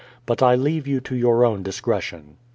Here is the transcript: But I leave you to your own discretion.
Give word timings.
But 0.25 0.41
I 0.41 0.55
leave 0.55 0.87
you 0.87 0.99
to 1.01 1.15
your 1.15 1.45
own 1.45 1.61
discretion. 1.61 2.37